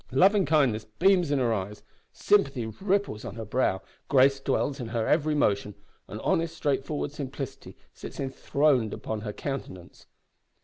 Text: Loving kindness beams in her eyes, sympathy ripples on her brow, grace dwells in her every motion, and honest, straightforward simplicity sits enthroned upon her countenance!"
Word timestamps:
Loving 0.09 0.47
kindness 0.47 0.83
beams 0.97 1.29
in 1.29 1.37
her 1.37 1.53
eyes, 1.53 1.83
sympathy 2.11 2.65
ripples 2.65 3.23
on 3.23 3.35
her 3.35 3.45
brow, 3.45 3.83
grace 4.07 4.39
dwells 4.39 4.79
in 4.79 4.87
her 4.87 5.05
every 5.05 5.35
motion, 5.35 5.75
and 6.07 6.19
honest, 6.21 6.55
straightforward 6.57 7.11
simplicity 7.11 7.77
sits 7.93 8.19
enthroned 8.19 8.95
upon 8.95 9.21
her 9.21 9.31
countenance!" 9.31 10.07